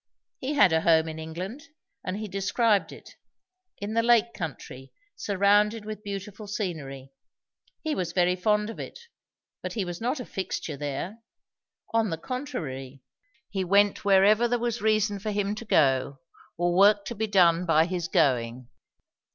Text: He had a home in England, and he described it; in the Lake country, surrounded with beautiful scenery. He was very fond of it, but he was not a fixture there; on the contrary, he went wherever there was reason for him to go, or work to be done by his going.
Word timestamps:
He 0.39 0.55
had 0.55 0.73
a 0.73 0.81
home 0.81 1.07
in 1.07 1.19
England, 1.19 1.67
and 2.03 2.17
he 2.17 2.27
described 2.27 2.91
it; 2.91 3.17
in 3.77 3.93
the 3.93 4.01
Lake 4.01 4.33
country, 4.33 4.91
surrounded 5.15 5.85
with 5.85 6.01
beautiful 6.01 6.47
scenery. 6.47 7.11
He 7.83 7.93
was 7.93 8.11
very 8.11 8.35
fond 8.35 8.71
of 8.71 8.79
it, 8.79 8.97
but 9.61 9.73
he 9.73 9.85
was 9.85 10.01
not 10.01 10.19
a 10.19 10.25
fixture 10.25 10.75
there; 10.75 11.19
on 11.93 12.09
the 12.09 12.17
contrary, 12.17 13.03
he 13.47 13.63
went 13.63 14.03
wherever 14.03 14.47
there 14.47 14.57
was 14.57 14.81
reason 14.81 15.19
for 15.19 15.29
him 15.29 15.53
to 15.53 15.65
go, 15.65 16.17
or 16.57 16.73
work 16.75 17.05
to 17.05 17.13
be 17.13 17.27
done 17.27 17.67
by 17.67 17.85
his 17.85 18.07
going. 18.07 18.69